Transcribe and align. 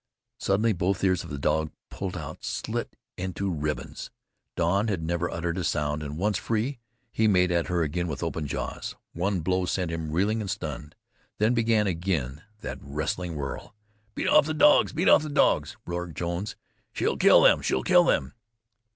Suddenly 0.39 0.73
both 0.73 1.03
ears 1.03 1.23
of 1.23 1.29
the 1.29 1.37
dog 1.37 1.69
pulled 1.91 2.17
out, 2.17 2.43
slit 2.43 2.95
into 3.17 3.51
ribbons. 3.51 4.09
Don 4.55 4.87
had 4.87 5.03
never 5.03 5.29
uttered 5.29 5.59
a 5.59 5.63
sound, 5.63 6.01
and 6.01 6.17
once 6.17 6.39
free, 6.39 6.79
he 7.11 7.27
made 7.27 7.51
at 7.51 7.67
her 7.67 7.83
again 7.83 8.07
with 8.07 8.23
open 8.23 8.47
jaws. 8.47 8.95
One 9.13 9.41
blow 9.41 9.65
sent 9.65 9.91
him 9.91 10.11
reeling 10.11 10.41
and 10.41 10.49
stunned. 10.49 10.95
Then 11.37 11.53
began 11.53 11.85
again 11.85 12.41
that 12.61 12.79
wrestling 12.81 13.35
whirl. 13.35 13.75
"Beat 14.15 14.27
off 14.27 14.47
the 14.47 14.55
dogs! 14.55 14.91
Beat 14.91 15.07
off 15.07 15.21
the 15.21 15.29
dogs!" 15.29 15.77
roared 15.85 16.15
Jones. 16.15 16.55
"She'll 16.93 17.15
kill 17.15 17.43
them! 17.43 17.61
She'll 17.61 17.83
kill 17.83 18.03
them!" 18.05 18.33